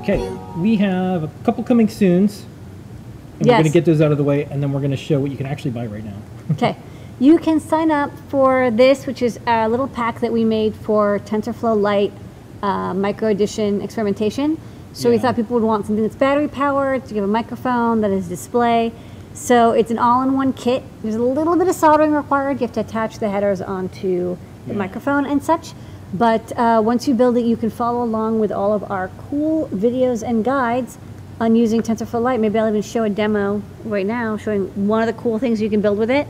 [0.00, 2.46] Okay, we have a couple coming soons.
[3.38, 4.96] And we're going to get those out of the way, and then we're going to
[4.96, 6.16] show what you can actually buy right now.
[6.52, 6.76] Okay.
[7.18, 11.18] You can sign up for this, which is a little pack that we made for
[11.20, 12.12] TensorFlow Lite
[12.62, 14.58] uh, Micro Edition experimentation.
[14.92, 18.10] So we thought people would want something that's battery powered, to give a microphone, that
[18.10, 18.92] has display.
[19.34, 20.82] So it's an all-in-one kit.
[21.02, 22.60] There's a little bit of soldering required.
[22.60, 24.36] You have to attach the headers onto
[24.66, 24.78] the Yeah.
[24.78, 25.72] microphone and such.
[26.12, 29.68] But uh, once you build it, you can follow along with all of our cool
[29.68, 30.98] videos and guides
[31.40, 32.40] on using TensorFlow Lite.
[32.40, 35.70] Maybe I'll even show a demo right now showing one of the cool things you
[35.70, 36.26] can build with it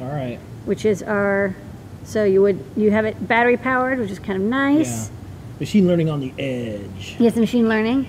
[0.00, 0.38] All right.
[0.66, 1.56] which is our
[2.04, 5.16] so you would you have it battery powered which is kind of nice Yeah.
[5.60, 7.16] Machine learning on the edge.
[7.18, 8.06] yes machine learning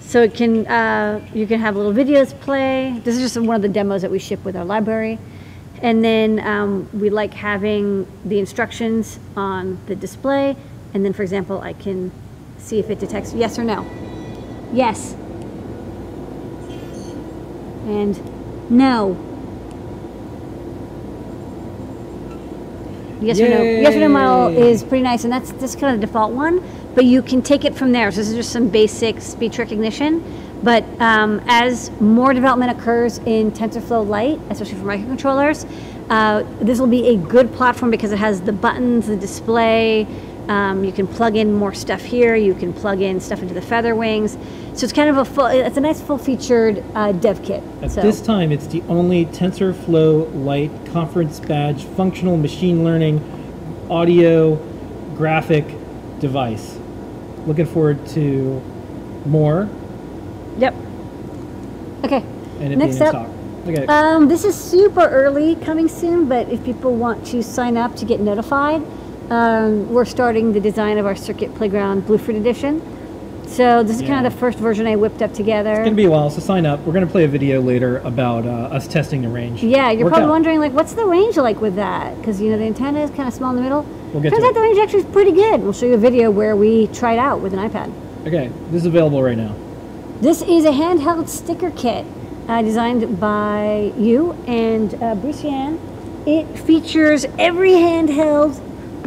[0.00, 3.62] so it can uh, you can have little videos play this is just one of
[3.62, 5.18] the demos that we ship with our library
[5.84, 10.56] and then um, we like having the instructions on the display
[10.94, 12.10] and then for example i can
[12.58, 13.86] see if it detects yes or no
[14.72, 15.12] yes
[17.86, 18.18] and
[18.70, 19.30] no
[23.20, 23.62] Yes or no.
[23.62, 26.62] Yes or no model is pretty nice, and that's just kind of the default one.
[26.94, 28.10] But you can take it from there.
[28.10, 30.22] So this is just some basic speech recognition.
[30.64, 35.68] But um, as more development occurs in TensorFlow Lite, especially for microcontrollers,
[36.08, 40.06] uh, this will be a good platform because it has the buttons, the display.
[40.48, 42.34] Um, you can plug in more stuff here.
[42.34, 44.38] You can plug in stuff into the feather wings.
[44.74, 45.46] So it's kind of a full.
[45.46, 47.62] It's a nice full-featured uh, dev kit.
[47.82, 48.00] At so.
[48.00, 53.22] this time, it's the only TensorFlow Lite conference badge functional machine learning
[53.90, 54.56] audio
[55.14, 55.66] graphic
[56.20, 56.78] device.
[57.46, 58.62] Looking forward to
[59.26, 59.68] more
[60.58, 60.74] Yep.
[62.04, 62.22] Okay.
[62.60, 63.28] and it Next up.
[63.66, 63.86] Okay.
[63.86, 68.04] Um, this is super early coming soon, but if people want to sign up to
[68.04, 68.82] get notified,
[69.30, 72.82] um, we're starting the design of our Circuit Playground Bluefruit Edition.
[73.46, 75.70] So this is kind of the first version I whipped up together.
[75.72, 76.80] it's gonna be a while, so sign up.
[76.80, 79.62] We're gonna play a video later about uh, us testing the range.
[79.62, 80.30] yeah, you're Work probably out.
[80.30, 82.16] wondering like, what's the range like with that?
[82.18, 83.82] Because you know the antenna is kind of small in the middle.
[84.12, 84.54] We'll get Turns to out it.
[84.54, 85.62] the range actually is pretty good.
[85.62, 87.92] We'll show you a video where we tried out with an iPad.
[88.26, 89.54] Okay, this is available right now.
[90.20, 92.06] This is a handheld sticker kit
[92.48, 95.78] uh, designed by you and uh, Bruce Yan.
[96.24, 98.60] It features every handheld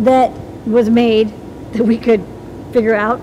[0.03, 0.31] that
[0.67, 1.33] was made
[1.71, 2.23] that we could
[2.73, 3.21] figure out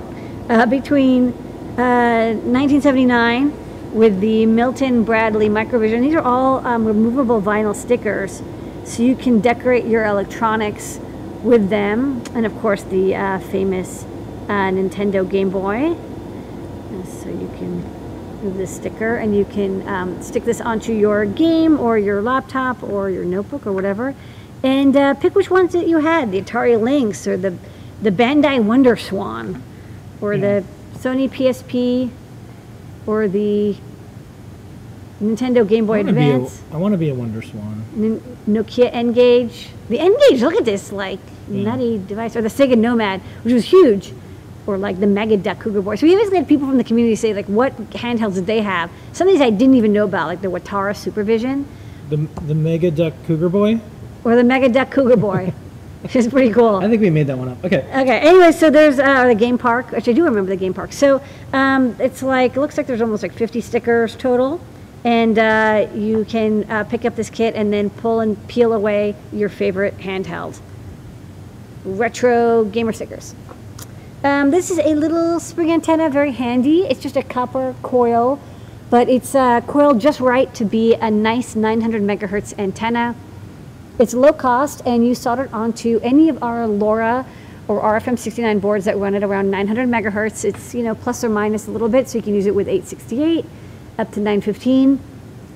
[0.49, 1.29] uh, between
[1.77, 6.01] uh, 1979 with the Milton Bradley Microvision.
[6.01, 8.43] These are all um, removable vinyl stickers,
[8.85, 10.99] so you can decorate your electronics
[11.43, 14.05] with them, and of course the uh, famous
[14.49, 15.97] uh, Nintendo Game Boy.
[17.41, 17.83] You can
[18.43, 22.83] move this sticker and you can um, stick this onto your game or your laptop
[22.83, 24.15] or your notebook or whatever
[24.63, 27.57] and uh, pick which ones that you had the atari lynx or the
[28.03, 29.63] the bandai wonder swan
[30.21, 30.61] or Yeah.
[30.61, 30.65] the
[30.99, 32.11] sony psp
[33.07, 33.77] or the
[35.23, 37.85] nintendo game boy I be a- advance I want to be a Wonder Swan.
[38.49, 41.65] Nokia n-gage the n-gage look at this like Yeah.
[41.65, 44.13] nutty device or the sega nomad which was huge
[44.67, 45.97] or like the Mega Duck Cougar Boy.
[45.97, 48.91] So we basically had people from the community say like, what handhelds did they have?
[49.13, 51.67] Some of these I didn't even know about, like the Watara Supervision
[52.09, 52.17] The
[52.47, 53.81] the Mega Duck Cougar Boy.
[54.25, 55.53] or the Mega Duck Cougar Boy,
[56.03, 56.77] which is pretty cool.
[56.77, 57.63] I think we made that one up.
[57.65, 57.79] Okay.
[57.79, 58.19] Okay.
[58.21, 60.93] Anyway, so there's uh, the game park, which I do remember the game park.
[60.93, 61.21] So
[61.53, 64.61] um, it's like it looks like there's almost like 50 stickers total,
[65.05, 69.15] and uh, you can uh, pick up this kit and then pull and peel away
[69.33, 70.59] your favorite handheld.
[71.85, 73.35] Retro gamer stickers.
[74.25, 76.85] Um, this is a little spring antenna, very handy.
[76.85, 78.41] It's just a copper coil,
[78.89, 83.15] but it's uh, coiled just right to be a nice 900 megahertz antenna.
[83.99, 87.27] It's low cost, and you solder it onto any of our LoRa
[87.69, 90.43] or RFM69 boards that run at around 900 megahertz.
[90.43, 92.67] It's you know plus or minus a little bit, so you can use it with
[92.67, 93.45] 868
[93.99, 95.01] up to 915,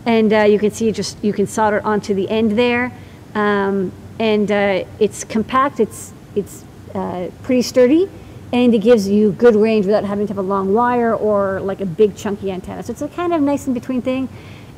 [0.05, 2.93] and uh, you can see just you can solder it onto the end there,
[3.35, 5.81] um, and uh, it's compact.
[5.81, 8.11] It's it's uh, pretty sturdy,
[8.53, 11.81] and it gives you good range without having to have a long wire or like
[11.81, 12.83] a big chunky antenna.
[12.83, 14.29] So it's a kind of nice in between thing,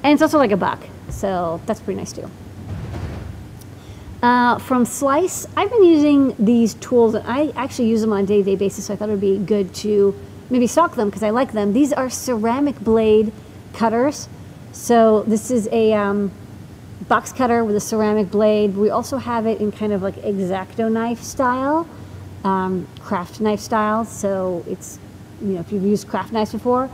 [0.03, 2.31] and it's also like a buck, so that's pretty nice too.
[4.23, 7.15] Uh, from Slice, I've been using these tools.
[7.15, 9.39] and I actually use them on a day-to-day basis, so I thought it would be
[9.39, 10.15] good to
[10.51, 11.73] maybe stock them because I like them.
[11.73, 13.33] These are ceramic blade
[13.73, 14.29] cutters.
[14.73, 16.33] So this is a um,
[17.09, 18.77] box cutter with a ceramic blade.
[18.77, 21.89] We also have it in kind of like X-Acto knife style,
[22.45, 24.05] um, craft knife style.
[24.05, 24.99] So it's,
[25.41, 26.91] you know, if you've used craft knives before,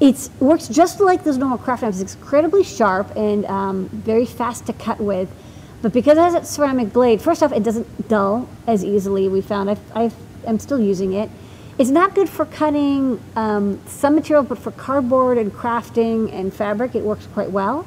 [0.00, 2.00] it works just like those normal craft knives.
[2.00, 5.28] It's incredibly sharp and um, very fast to cut with.
[5.82, 9.28] But because it has a ceramic blade, first off, it doesn't dull as easily.
[9.28, 10.14] We found I've,
[10.46, 11.30] I'm still using it,
[11.78, 16.96] It's not good for cutting um, some material, but for cardboard and crafting and fabric,
[16.96, 17.86] it works quite well.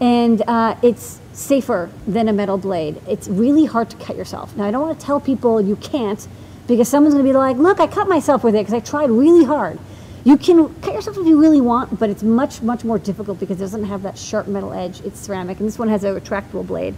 [0.00, 3.00] And uh, it's safer than a metal blade.
[3.08, 4.56] It's really hard to cut yourself.
[4.56, 6.26] Now, I don't want to tell people you can't
[6.66, 9.10] because someone's going to be like, look, I cut myself with it because I tried
[9.10, 9.78] really hard.
[10.24, 13.58] You can cut yourself if you really want, but it's much, much more difficult because
[13.58, 15.00] it doesn't have that sharp metal edge.
[15.02, 16.96] It's ceramic, and this one has a retractable blade.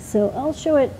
[0.00, 0.90] So I'll show it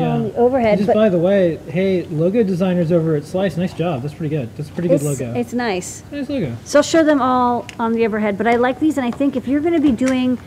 [0.00, 0.78] on the overhead.
[0.78, 4.02] Just by the way, hey, logo designers over at Slice, nice job.
[4.02, 4.54] That's pretty good.
[4.56, 5.34] That's a pretty good logo.
[5.34, 6.02] it's nice.
[6.10, 6.56] nice logo.
[6.64, 9.36] So I'll show them all on the overhead, but I like these, and I think
[9.36, 10.38] if you're going to be doing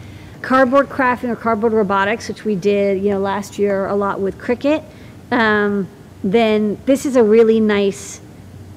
[0.41, 4.37] cardboard crafting or cardboard robotics, which we did, you know, last year a lot with
[4.37, 4.83] Cricut,
[5.31, 5.87] um,
[6.23, 8.21] then this is a really nice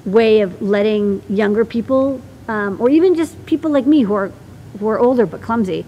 [0.05, 4.31] way of letting younger people, um, or even just people like me who are
[4.79, 5.85] who are older but clumsy,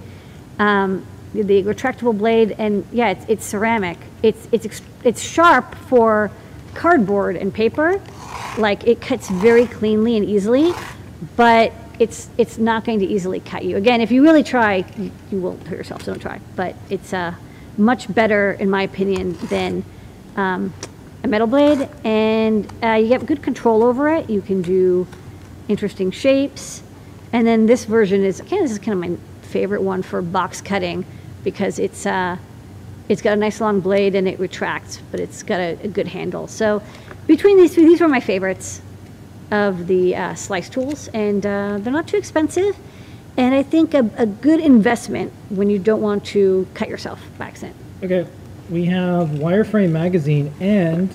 [0.60, 3.98] um, the, retractable blade, and yeah, it's, it's ceramic.
[4.22, 6.32] It's it's it's sharp for
[6.74, 8.02] cardboard and paper,
[8.58, 10.74] like it cuts very cleanly and easily,
[11.36, 13.78] but it's it's not going to easily cut you.
[13.78, 16.04] Again, if you really try, you, you will hurt yourself.
[16.04, 16.40] So don't try.
[16.56, 17.34] But it's uh,
[17.78, 19.84] much better, in my opinion, than
[20.36, 20.74] um,
[21.24, 24.30] a metal blade, and uh, you get good control over it.
[24.30, 25.08] You can do
[25.68, 26.84] interesting shapes,
[27.32, 29.18] and then this version is again this is kind of my
[29.48, 31.06] favorite one for box cutting
[31.44, 32.38] because it's uh,
[33.10, 36.08] it's got a nice long blade and it retracts, but it's got a, a good
[36.08, 36.48] handle.
[36.48, 36.82] So
[37.28, 38.82] between these two, these were my favorites
[39.52, 42.78] of the uh, slice tools, and uh, they're not too expensive.
[43.38, 47.48] And I think a, a good investment when you don't want to cut yourself by
[47.48, 47.76] accident.
[48.04, 48.28] Okay,
[48.70, 51.14] we have Wireframe magazine, and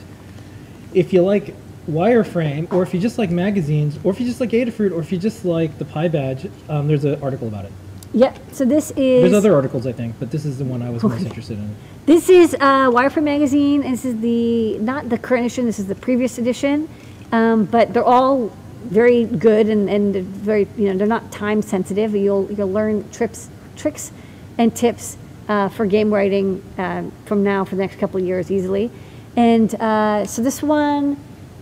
[0.93, 1.55] if you like
[1.91, 5.13] wireframe, or if you just like magazines, or if you just like Adafruit, or if
[5.13, 7.73] you just like the PyBadge, um, there's an article about it.
[8.17, 8.39] Yep.
[8.53, 11.03] So this is There's other articles, I think, but this is the one I was
[11.03, 11.77] most interested in.
[12.07, 13.83] This is uh, Wireframe magazine.
[13.83, 15.67] And this is the not the current edition.
[15.67, 16.89] This is the previous edition,
[17.33, 18.51] um, but they're all
[18.85, 22.15] very good and, and very you know they're not time sensitive.
[22.15, 24.13] You'll you'll learn trips tricks
[24.57, 25.19] and tips
[25.51, 28.91] uh, for game writing uh, from now for the next couple of years easily.
[29.37, 31.19] And uh, so this one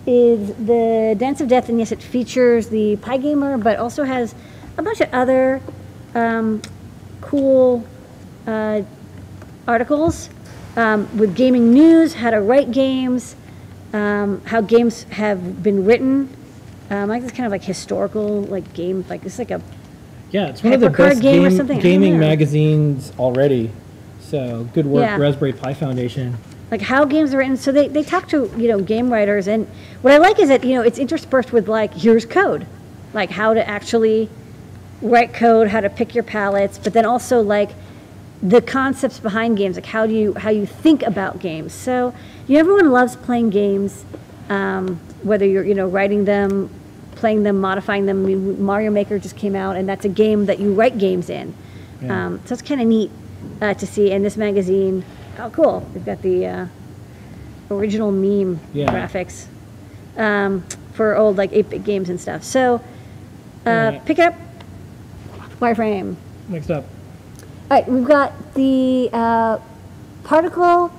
[0.06, 4.37] is the Dance of Death, and yes, it features the PyGamer, but also has
[4.79, 5.61] a bunch of other
[6.15, 6.63] um,
[7.21, 7.85] cool
[8.47, 8.83] uh,
[9.67, 10.31] articles
[10.77, 13.37] um, with gaming news, how to write games,
[13.93, 16.35] um, how games have been written.
[16.91, 19.63] Um, like this kind of like historical, like game, like it's like a
[20.31, 21.81] Yeah, it's one of the best game or game-?
[21.81, 23.71] Gaming magazines already.
[24.21, 25.17] So good work, Yeah.
[25.17, 26.37] Raspberry Pi Foundation.
[26.71, 27.57] like how games are written.
[27.57, 29.49] So they, they talk to, you know, game writers.
[29.49, 29.67] And
[30.03, 32.67] what I like is that, you know, it's interspersed with like, here's code,
[33.13, 34.29] like how to actually
[35.05, 37.71] write code, how to pick your palettes, but then also like
[38.43, 41.73] the concepts behind games, like how do you, how you think about games.
[41.73, 42.15] So,
[42.49, 44.05] you know, everyone loves playing games,
[44.49, 46.69] um, whether you're, you know, writing them,
[47.17, 48.25] playing them, modifying them.
[48.25, 51.31] I mean, Mario Maker just came out and that's a game that you write games
[51.31, 51.55] in.
[52.03, 52.27] Yeah.
[52.27, 53.11] Um, so it's kind of neat
[53.61, 54.11] uh, to see.
[54.12, 55.05] And this magazine,
[55.39, 55.89] oh, cool.
[55.95, 56.67] We've got the uh,
[57.71, 58.91] original meme Yeah.
[58.91, 59.47] graphics
[60.17, 60.62] um,
[60.93, 62.43] for old like 8-bit games and stuff.
[62.43, 62.83] So
[63.67, 64.05] uh, Alright.
[64.05, 64.35] pick it up,
[65.61, 66.17] wireframe.
[66.49, 66.85] Next up.
[67.71, 69.59] All right, we've got the uh,
[70.25, 70.93] particle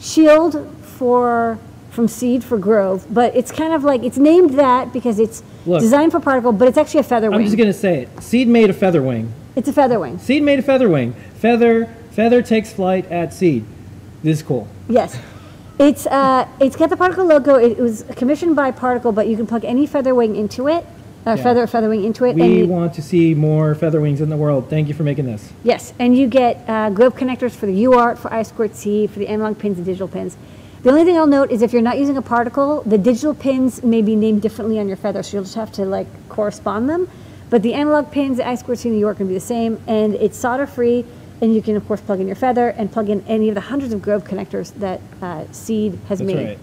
[0.00, 1.58] shield for
[1.90, 5.80] from Seeed for Grove, but it's kind of like it's named that because it's Look.
[5.80, 7.40] designed for particle, but it's actually a feather wing.
[7.40, 8.22] I'm just gonna say it.
[8.22, 9.32] Seeed made a feather wing.
[9.54, 10.18] It's a feather wing.
[10.18, 11.14] Seeed made a feather wing.
[11.36, 13.64] Feather feather takes flight at seed.
[14.22, 14.68] This is cool.
[14.88, 15.18] Yes.
[15.78, 17.56] It's uh, it's got the particle logo.
[17.56, 20.86] It was commissioned by Particle, but you can plug any feather wing into it,
[21.26, 24.30] uh, feather feather wing into it, We you- want to see more feather wings in
[24.30, 24.70] the world.
[24.70, 25.52] Thank you for making this.
[25.64, 29.18] Yes, and you get uh, Grove connectors for the UART, for I squared C, for
[29.18, 30.36] the analog pins and digital pins.
[30.82, 33.82] The only thing I'll note is if you're not using a particle, the digital pins
[33.82, 37.08] may be named differently on your feather, so you'll just have to like correspond them.
[37.50, 39.80] But the analog pins, the I squared C, and the UART can be the same,
[39.88, 41.04] and it's solder free.
[41.40, 43.60] And you can of course plug in your feather and plug in any of the
[43.60, 46.46] hundreds of Grove connectors that uh, Seeed has That's made.
[46.46, 46.58] right.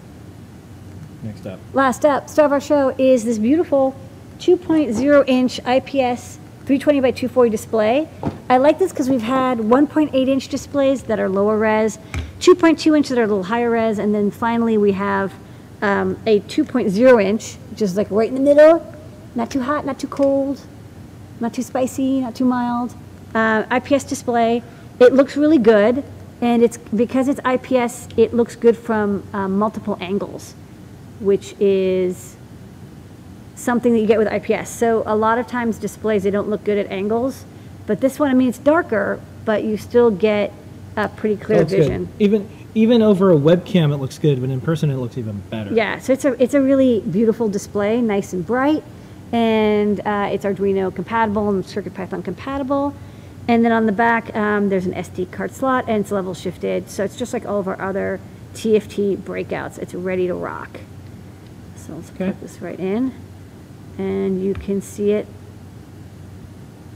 [1.21, 1.59] Next up.
[1.73, 3.95] Last up, star of our show is this beautiful
[4.43, 6.35] 2.0 inch IPS
[6.65, 8.09] 320 by 240 display.
[8.49, 11.97] I like this because we've had 1.8 inch displays that are lower res,
[12.41, 15.33] 2.2 inch that are a little higher res, and then finally we have
[15.81, 18.85] um, a 2.0 inch, which is like right in the middle,
[19.33, 20.59] not too hot, not too cold,
[21.39, 22.95] not too spicy, not too mild.
[23.33, 24.61] Uh, IPS display.
[24.99, 26.03] It looks really good,
[26.41, 28.09] and it's because it's IPS.
[28.17, 30.53] It looks good from um, multiple angles,
[31.21, 32.35] which is
[33.55, 34.69] something that you get with IPS.
[34.69, 37.45] So a lot of times displays they don't look good at angles,
[37.85, 40.51] but this one, I mean, it's darker, but you still get
[40.95, 41.79] a pretty clear That's good.
[41.79, 42.09] vision.
[42.19, 45.71] Even even over a webcam, it looks good, but in person, it looks even better.
[45.73, 48.83] Yeah, so it's a it's a really beautiful display, nice and bright,
[49.31, 52.95] and uh, it's Arduino compatible and CircuitPython compatible.
[53.47, 56.89] And then on the back, um, there's an SD card slot, and it's level shifted,
[56.89, 58.19] so it's just like all of our other
[58.55, 59.77] TFT breakouts.
[59.77, 60.79] It's ready to rock.
[61.75, 62.27] So let's Okay.
[62.27, 63.11] put this right in,
[63.97, 65.27] and you can see it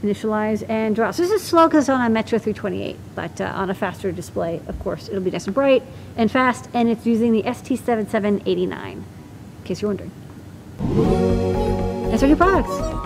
[0.02, 1.10] initialize and draw.
[1.10, 4.60] So this is slow because on a Metro 328, but uh, on a faster display,
[4.66, 5.82] of course, it'll be nice and bright
[6.16, 9.04] and fast, and it's using the ST7789, in
[9.64, 10.12] case you're wondering.
[12.10, 12.97] That's our new products.